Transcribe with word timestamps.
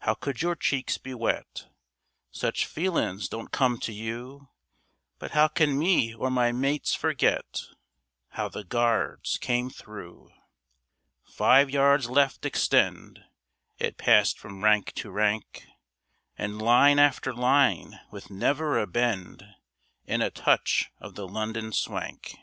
How 0.00 0.12
could 0.12 0.42
your 0.42 0.54
cheeks 0.54 0.98
be 0.98 1.14
wet? 1.14 1.68
Such 2.30 2.66
feelin's 2.66 3.30
don't 3.30 3.50
come 3.50 3.78
to 3.78 3.94
you; 3.94 4.50
But 5.18 5.30
how 5.30 5.48
can 5.48 5.78
me 5.78 6.12
or 6.14 6.30
my 6.30 6.52
mates 6.52 6.92
forget 6.94 7.62
How 8.32 8.50
the 8.50 8.62
Guards 8.62 9.38
came 9.38 9.70
through? 9.70 10.28
"Five 11.24 11.70
yards 11.70 12.10
left 12.10 12.44
extend!" 12.44 13.24
It 13.78 13.96
passed 13.96 14.38
from 14.38 14.62
rank 14.64 14.92
to 14.96 15.10
rank, 15.10 15.64
And 16.36 16.60
line 16.60 16.98
after 16.98 17.32
line, 17.32 18.00
with 18.10 18.30
never 18.30 18.78
a 18.78 18.86
bend, 18.86 19.42
And 20.06 20.22
a 20.22 20.28
touch 20.30 20.90
of 21.00 21.14
the 21.14 21.26
London 21.26 21.72
swank. 21.72 22.36